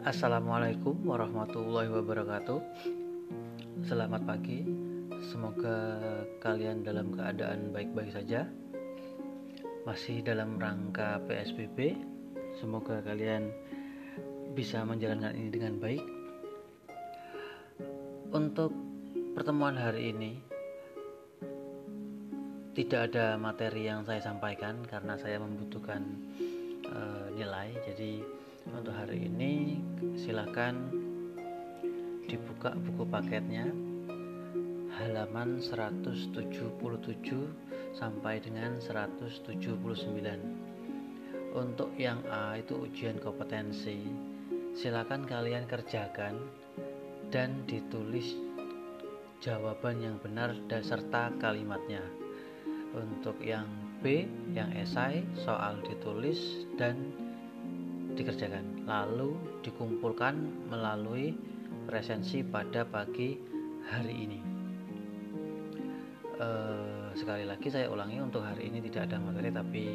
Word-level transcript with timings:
Assalamualaikum 0.00 0.96
warahmatullahi 1.04 1.92
wabarakatuh. 1.92 2.56
Selamat 3.84 4.24
pagi. 4.24 4.64
Semoga 5.28 6.00
kalian 6.40 6.80
dalam 6.80 7.12
keadaan 7.12 7.68
baik-baik 7.68 8.08
saja. 8.08 8.48
Masih 9.84 10.24
dalam 10.24 10.56
rangka 10.56 11.20
PSBB. 11.28 12.00
Semoga 12.56 13.04
kalian 13.04 13.52
bisa 14.56 14.88
menjalankan 14.88 15.36
ini 15.36 15.52
dengan 15.52 15.76
baik. 15.76 16.04
Untuk 18.32 18.72
pertemuan 19.36 19.76
hari 19.76 20.16
ini 20.16 20.32
tidak 22.72 23.12
ada 23.12 23.36
materi 23.36 23.84
yang 23.84 24.08
saya 24.08 24.24
sampaikan 24.24 24.80
karena 24.80 25.20
saya 25.20 25.36
membutuhkan 25.44 26.08
uh, 26.88 27.28
nilai. 27.36 27.68
Jadi 27.84 28.39
untuk 28.68 28.92
hari 28.92 29.24
ini 29.30 29.80
silakan 30.20 30.92
dibuka 32.28 32.76
buku 32.76 33.08
paketnya 33.08 33.72
halaman 35.00 35.64
177 35.64 36.36
sampai 37.96 38.42
dengan 38.44 38.76
179 38.76 40.70
untuk 41.50 41.90
yang 41.98 42.22
A 42.30 42.54
itu 42.62 42.78
ujian 42.78 43.18
kompetensi. 43.18 44.06
Silakan 44.70 45.26
kalian 45.26 45.66
kerjakan 45.66 46.38
dan 47.34 47.66
ditulis 47.66 48.38
jawaban 49.42 49.98
yang 49.98 50.16
benar 50.22 50.54
dan 50.70 50.86
serta 50.86 51.34
kalimatnya. 51.42 52.06
Untuk 52.94 53.42
yang 53.42 53.66
B 53.98 54.30
yang 54.54 54.70
esai 54.78 55.26
soal 55.42 55.82
ditulis 55.82 56.70
dan 56.78 57.10
dikerjakan. 58.20 58.84
Lalu 58.84 59.34
dikumpulkan 59.64 60.36
melalui 60.68 61.32
presensi 61.88 62.44
pada 62.44 62.84
pagi 62.84 63.40
hari 63.88 64.14
ini. 64.14 64.40
E, 66.36 66.48
sekali 67.16 67.48
lagi 67.48 67.68
saya 67.72 67.88
ulangi 67.88 68.20
untuk 68.20 68.44
hari 68.44 68.68
ini 68.68 68.84
tidak 68.84 69.10
ada 69.10 69.16
materi 69.18 69.50
tapi 69.50 69.86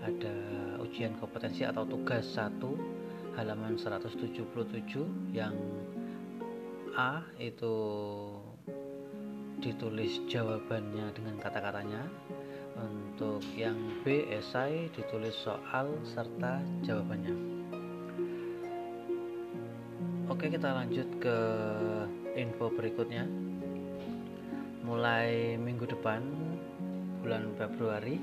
ada 0.00 0.34
ujian 0.80 1.12
kompetensi 1.20 1.66
atau 1.66 1.84
tugas 1.84 2.24
satu 2.24 2.72
halaman 3.36 3.76
177 3.76 4.40
yang 5.36 5.54
A 6.98 7.22
itu 7.38 7.76
ditulis 9.60 10.24
jawabannya 10.26 11.12
dengan 11.14 11.36
kata-katanya 11.38 12.02
untuk 12.82 13.44
yang 13.52 13.76
B 14.00 14.24
esai 14.32 14.88
ditulis 14.96 15.36
soal 15.40 15.92
serta 16.08 16.64
jawabannya. 16.84 17.36
Oke, 20.30 20.48
kita 20.48 20.72
lanjut 20.72 21.08
ke 21.20 21.38
info 22.38 22.72
berikutnya. 22.72 23.28
Mulai 24.86 25.60
minggu 25.60 25.84
depan 25.84 26.24
bulan 27.20 27.52
Februari 27.60 28.16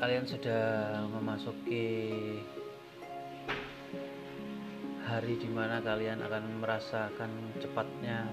kalian 0.00 0.24
sudah 0.24 0.96
memasuki 1.12 2.16
hari 5.04 5.36
di 5.36 5.50
mana 5.52 5.84
kalian 5.84 6.24
akan 6.24 6.64
merasakan 6.64 7.28
cepatnya 7.60 8.24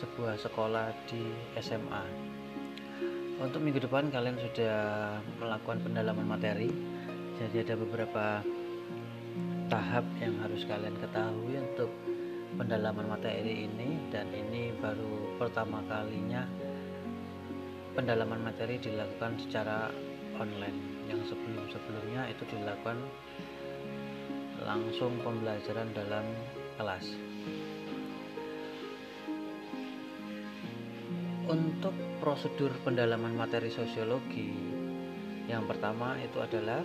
sebuah 0.00 0.40
sekolah 0.40 0.88
di 1.04 1.20
SMA 1.60 2.27
untuk 3.38 3.62
minggu 3.62 3.78
depan 3.86 4.10
kalian 4.10 4.34
sudah 4.50 4.78
melakukan 5.38 5.78
pendalaman 5.86 6.26
materi. 6.26 6.70
Jadi 7.38 7.56
ada 7.62 7.74
beberapa 7.78 8.42
tahap 9.70 10.02
yang 10.18 10.34
harus 10.42 10.66
kalian 10.66 10.98
ketahui 10.98 11.54
untuk 11.54 11.90
pendalaman 12.58 13.06
materi 13.06 13.70
ini. 13.70 14.10
Dan 14.10 14.34
ini 14.34 14.74
baru 14.82 15.38
pertama 15.38 15.78
kalinya 15.86 16.42
pendalaman 17.94 18.42
materi 18.42 18.82
dilakukan 18.82 19.38
secara 19.46 19.86
online. 20.42 21.06
Yang 21.06 21.30
sebelum-sebelumnya 21.30 22.34
itu 22.34 22.42
dilakukan 22.50 22.98
langsung 24.66 25.14
pembelajaran 25.22 25.94
dalam 25.94 26.26
kelas 26.74 27.06
Untuk 31.48 31.96
prosedur 32.20 32.68
pendalaman 32.84 33.32
materi 33.32 33.72
sosiologi, 33.72 34.52
yang 35.48 35.64
pertama 35.64 36.12
itu 36.20 36.44
adalah 36.44 36.84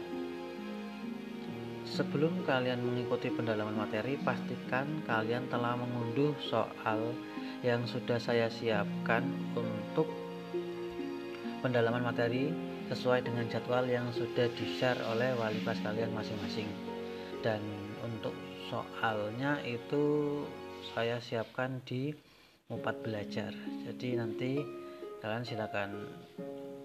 sebelum 1.83 2.47
kalian 2.47 2.79
mengikuti 2.79 3.27
pendalaman 3.27 3.75
materi, 3.75 4.15
pastikan 4.23 5.03
kalian 5.03 5.51
telah 5.51 5.75
mengunduh 5.75 6.31
soal 6.39 7.11
yang 7.59 7.83
sudah 7.83 8.15
saya 8.15 8.47
siapkan 8.47 9.27
untuk 9.51 10.07
pendalaman 11.59 12.07
materi 12.07 12.55
sesuai 12.87 13.27
dengan 13.27 13.51
jadwal 13.51 13.83
yang 13.83 14.07
sudah 14.15 14.47
di-share 14.55 14.99
oleh 15.11 15.35
wali 15.35 15.59
kelas 15.67 15.83
kalian 15.83 16.15
masing-masing. 16.15 16.71
Dan 17.43 17.59
untuk 17.99 18.31
soalnya 18.71 19.59
itu 19.67 20.39
saya 20.95 21.19
siapkan 21.19 21.83
di 21.83 22.15
Mupat 22.73 23.05
Belajar. 23.05 23.53
Jadi 23.85 24.17
nanti 24.17 24.57
kalian 25.21 25.45
silakan 25.45 26.09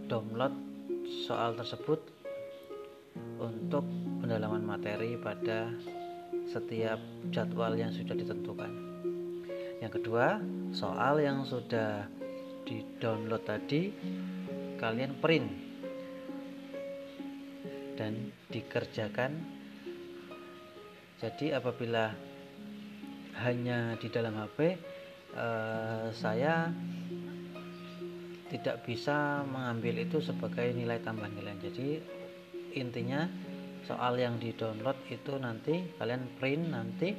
download 0.04 0.52
soal 1.24 1.56
tersebut 1.56 1.96
untuk 3.40 3.88
pendalaman 4.20 4.68
materi 4.68 5.16
pada 5.16 5.72
setiap 6.44 7.00
jadwal 7.32 7.72
yang 7.72 7.88
sudah 7.88 8.12
ditentukan. 8.12 8.68
Yang 9.80 9.92
kedua, 9.96 10.36
soal 10.76 11.24
yang 11.24 11.48
sudah 11.48 12.04
di-download 12.68 13.48
tadi 13.48 13.88
kalian 14.76 15.16
print 15.24 15.48
dan 17.96 18.28
dikerjakan. 18.52 19.32
Jadi 21.16 21.56
apabila 21.56 22.12
hanya 23.40 23.96
di 23.96 24.12
dalam 24.12 24.36
HP 24.36 24.76
Eh, 25.36 26.08
saya 26.16 26.72
tidak 28.48 28.80
bisa 28.88 29.44
mengambil 29.44 30.08
itu 30.08 30.24
sebagai 30.24 30.72
nilai 30.72 31.04
tambahan 31.04 31.36
kalian 31.36 31.60
jadi 31.60 31.88
intinya 32.80 33.28
soal 33.84 34.16
yang 34.16 34.40
di 34.40 34.56
download 34.56 34.96
itu 35.12 35.36
nanti 35.36 35.84
kalian 36.00 36.24
print 36.40 36.64
nanti 36.72 37.12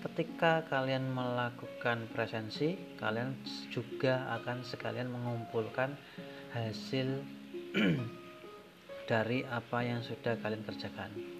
ketika 0.00 0.64
kalian 0.72 1.12
melakukan 1.12 2.08
presensi 2.16 2.80
kalian 2.96 3.36
juga 3.68 4.24
akan 4.40 4.64
sekalian 4.64 5.12
mengumpulkan 5.12 5.92
hasil 6.56 7.20
dari 9.10 9.44
apa 9.44 9.84
yang 9.84 10.00
sudah 10.00 10.40
kalian 10.40 10.64
kerjakan 10.64 11.39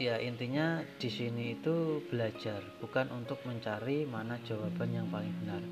ya 0.00 0.16
intinya 0.16 0.80
di 0.96 1.08
sini 1.12 1.58
itu 1.60 2.00
belajar 2.08 2.62
bukan 2.80 3.12
untuk 3.12 3.44
mencari 3.44 4.08
mana 4.08 4.40
jawaban 4.44 4.90
yang 4.92 5.08
paling 5.12 5.32
benar. 5.44 5.62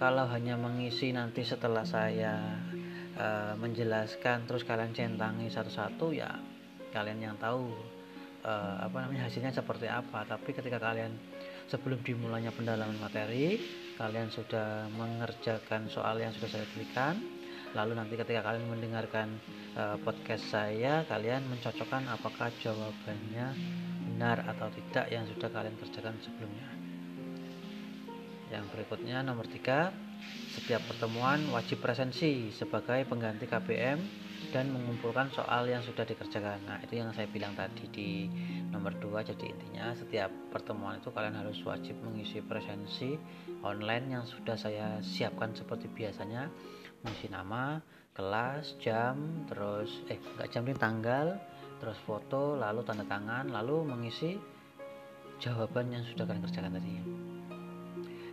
Kalau 0.00 0.24
hanya 0.32 0.56
mengisi 0.56 1.12
nanti 1.12 1.44
setelah 1.44 1.84
saya 1.84 2.56
uh, 3.18 3.52
menjelaskan 3.58 4.48
terus 4.48 4.64
kalian 4.64 4.96
centangi 4.96 5.50
satu-satu 5.52 6.06
ya 6.14 6.30
kalian 6.94 7.20
yang 7.20 7.36
tahu 7.36 7.68
uh, 8.46 8.76
apa 8.86 8.96
namanya 9.04 9.28
hasilnya 9.28 9.52
seperti 9.52 9.90
apa. 9.90 10.24
Tapi 10.24 10.50
ketika 10.54 10.78
kalian 10.78 11.12
sebelum 11.68 12.00
dimulainya 12.02 12.54
pendalaman 12.54 12.98
materi 12.98 13.60
kalian 14.00 14.32
sudah 14.32 14.88
mengerjakan 14.96 15.90
soal 15.92 16.16
yang 16.18 16.32
sudah 16.32 16.48
saya 16.48 16.66
berikan 16.72 17.39
lalu 17.74 17.92
nanti 17.94 18.18
ketika 18.18 18.42
kalian 18.42 18.66
mendengarkan 18.66 19.38
uh, 19.78 19.96
podcast 20.02 20.42
saya 20.50 21.06
kalian 21.06 21.46
mencocokkan 21.46 22.10
apakah 22.10 22.50
jawabannya 22.58 23.54
benar 24.10 24.42
atau 24.44 24.68
tidak 24.74 25.06
yang 25.08 25.24
sudah 25.30 25.48
kalian 25.48 25.76
kerjakan 25.78 26.18
sebelumnya. 26.18 26.68
Yang 28.50 28.64
berikutnya 28.74 29.22
nomor 29.22 29.46
tiga 29.46 29.94
setiap 30.54 30.82
pertemuan 30.86 31.40
wajib 31.54 31.78
presensi 31.78 32.50
sebagai 32.54 33.06
pengganti 33.06 33.46
KBM 33.46 33.98
dan 34.50 34.72
mengumpulkan 34.74 35.30
soal 35.30 35.68
yang 35.70 35.84
sudah 35.84 36.02
dikerjakan. 36.02 36.58
Nah 36.66 36.78
itu 36.82 36.98
yang 36.98 37.14
saya 37.14 37.30
bilang 37.30 37.54
tadi 37.54 37.86
di 37.92 38.10
nomor 38.72 38.96
dua. 38.98 39.22
Jadi 39.22 39.46
intinya 39.46 39.94
setiap 39.94 40.32
pertemuan 40.50 40.98
itu 40.98 41.14
kalian 41.14 41.38
harus 41.38 41.60
wajib 41.62 41.94
mengisi 42.02 42.42
presensi 42.42 43.14
online 43.62 44.18
yang 44.18 44.24
sudah 44.26 44.58
saya 44.58 44.98
siapkan 45.04 45.54
seperti 45.54 45.86
biasanya. 45.92 46.50
Mengisi 47.00 47.30
nama 47.30 47.80
kelas 48.12 48.76
jam 48.82 49.46
terus 49.46 50.02
eh 50.10 50.18
enggak 50.18 50.50
jam 50.50 50.66
ini 50.66 50.76
tanggal 50.76 51.26
terus 51.80 51.96
foto 52.04 52.58
lalu 52.58 52.84
tanda 52.84 53.06
tangan 53.08 53.48
lalu 53.48 53.88
mengisi 53.88 54.36
jawaban 55.40 55.88
yang 55.88 56.04
sudah 56.04 56.28
kalian 56.28 56.44
kerjakan 56.44 56.76
tadi. 56.76 56.92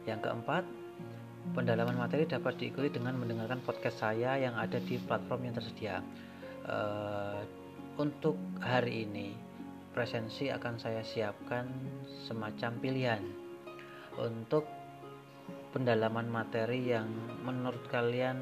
Yang 0.04 0.20
keempat 0.24 0.64
pendalaman 1.56 1.96
materi 1.96 2.28
dapat 2.28 2.60
diikuti 2.60 2.92
dengan 3.00 3.16
mendengarkan 3.20 3.64
podcast 3.64 4.04
saya 4.04 4.36
yang 4.40 4.56
ada 4.56 4.82
di 4.82 5.00
platform 5.00 5.48
yang 5.48 5.56
tersedia. 5.56 5.96
Uh, 6.68 7.44
untuk 7.98 8.36
hari 8.60 9.08
ini 9.08 9.34
presensi 9.96 10.52
akan 10.54 10.76
saya 10.78 11.02
siapkan 11.02 11.66
semacam 12.28 12.72
pilihan. 12.78 13.24
Untuk 14.18 14.66
pendalaman 15.72 16.30
materi 16.30 16.90
yang 16.90 17.10
menurut 17.46 17.86
kalian 17.90 18.38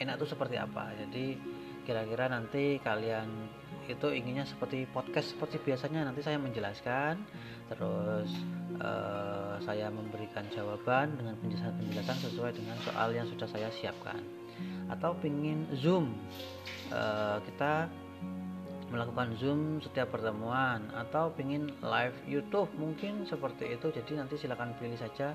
enak 0.00 0.20
tuh 0.20 0.28
seperti 0.28 0.56
apa? 0.60 0.92
Jadi 0.96 1.36
kira-kira 1.84 2.28
nanti 2.28 2.80
kalian 2.82 3.28
itu 3.86 4.08
inginnya 4.10 4.44
seperti 4.46 4.86
podcast 4.90 5.34
seperti 5.34 5.62
biasanya. 5.62 6.06
Nanti 6.06 6.20
saya 6.22 6.38
menjelaskan. 6.38 7.22
Terus 7.70 8.30
uh, 8.78 9.58
saya 9.62 9.90
memberikan 9.90 10.46
jawaban 10.54 11.18
dengan 11.18 11.34
penjelasan-penjelasan 11.42 12.18
sesuai 12.30 12.52
dengan 12.54 12.78
soal 12.82 13.14
yang 13.14 13.26
sudah 13.26 13.48
saya 13.50 13.70
siapkan. 13.70 14.20
Atau 14.90 15.18
pingin 15.18 15.66
zoom. 15.78 16.14
Uh, 16.90 17.42
kita 17.46 17.90
melakukan 18.86 19.34
zoom 19.38 19.82
setiap 19.82 20.14
pertemuan. 20.14 20.86
Atau 20.94 21.34
pingin 21.34 21.70
live 21.82 22.16
YouTube 22.26 22.70
mungkin 22.78 23.26
seperti 23.26 23.74
itu. 23.74 23.90
Jadi 23.90 24.18
nanti 24.18 24.38
silahkan 24.38 24.74
pilih 24.78 24.98
saja 24.98 25.34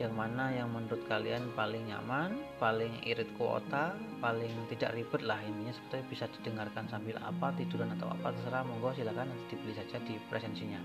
yang 0.00 0.16
mana 0.16 0.48
yang 0.48 0.72
menurut 0.72 1.04
kalian 1.04 1.52
paling 1.52 1.84
nyaman, 1.84 2.32
paling 2.56 2.88
irit 3.04 3.28
kuota, 3.36 3.92
paling 4.24 4.48
tidak 4.72 4.96
ribet 4.96 5.20
lah 5.28 5.36
intinya 5.44 5.76
seperti 5.76 6.08
bisa 6.08 6.24
didengarkan 6.40 6.88
sambil 6.88 7.20
apa 7.20 7.52
tiduran 7.60 7.92
atau 8.00 8.08
apa 8.08 8.32
terserah 8.32 8.64
monggo 8.64 8.96
silakan 8.96 9.28
nanti 9.28 9.44
dipilih 9.52 9.76
saja 9.76 10.00
di 10.08 10.16
presensinya. 10.32 10.80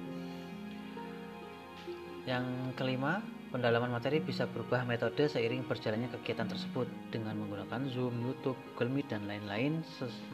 Yang 2.27 2.44
kelima, 2.75 3.23
pendalaman 3.56 3.95
materi 3.95 4.19
bisa 4.19 4.44
berubah 4.51 4.83
metode 4.83 5.31
seiring 5.31 5.63
berjalannya 5.63 6.11
kegiatan 6.19 6.51
tersebut 6.51 6.91
dengan 7.07 7.39
menggunakan 7.39 7.88
Zoom, 7.88 8.19
YouTube, 8.19 8.59
Google 8.75 8.91
Meet 9.00 9.15
dan 9.15 9.31
lain-lain 9.31 9.79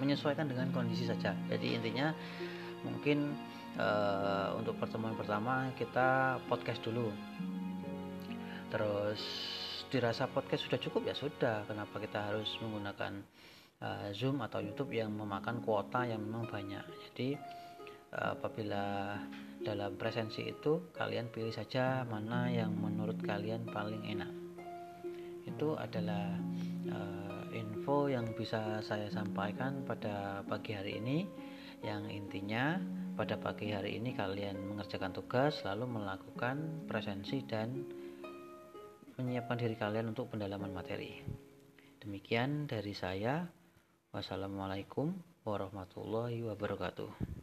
menyesuaikan 0.01 0.49
dengan 0.49 0.73
kondisi 0.73 1.05
saja. 1.05 1.37
Jadi 1.53 1.77
intinya 1.77 2.17
mungkin 2.81 3.37
uh, 3.77 4.57
untuk 4.57 4.73
pertemuan 4.81 5.13
pertama 5.13 5.69
kita 5.77 6.41
podcast 6.49 6.81
dulu 6.81 7.13
terus 8.71 9.19
dirasa 9.91 10.31
podcast 10.31 10.63
sudah 10.63 10.79
cukup? 10.79 11.11
Ya 11.11 11.15
sudah. 11.15 11.67
Kenapa 11.67 11.99
kita 11.99 12.31
harus 12.31 12.47
menggunakan 12.63 13.19
uh, 13.83 14.07
Zoom 14.15 14.39
atau 14.39 14.63
YouTube 14.63 14.95
yang 14.95 15.11
memakan 15.11 15.59
kuota 15.59 16.07
yang 16.07 16.23
memang 16.23 16.47
banyak? 16.47 16.81
Jadi 17.11 17.35
uh, 18.15 18.39
apabila 18.39 19.19
dalam 19.61 19.99
presensi 19.99 20.47
itu 20.47 20.89
kalian 20.95 21.29
pilih 21.29 21.53
saja 21.53 22.07
mana 22.07 22.49
yang 22.49 22.71
menurut 22.71 23.19
kalian 23.19 23.67
paling 23.67 24.07
enak. 24.07 24.31
Itu 25.43 25.75
adalah 25.75 26.39
uh, 26.87 27.43
info 27.51 28.07
yang 28.07 28.31
bisa 28.33 28.79
saya 28.79 29.11
sampaikan 29.11 29.83
pada 29.83 30.47
pagi 30.47 30.71
hari 30.71 30.97
ini. 31.03 31.27
Yang 31.83 32.03
intinya 32.13 32.79
pada 33.19 33.35
pagi 33.35 33.73
hari 33.75 33.99
ini 33.99 34.15
kalian 34.15 34.55
mengerjakan 34.71 35.11
tugas 35.11 35.59
lalu 35.67 35.99
melakukan 35.99 36.85
presensi 36.87 37.43
dan 37.43 37.83
menyiapkan 39.25 39.57
diri 39.57 39.75
kalian 39.77 40.13
untuk 40.13 40.33
pendalaman 40.33 40.73
materi. 40.73 41.21
Demikian 42.01 42.65
dari 42.65 42.93
saya. 42.97 43.45
Wassalamualaikum 44.11 45.13
warahmatullahi 45.47 46.43
wabarakatuh. 46.43 47.40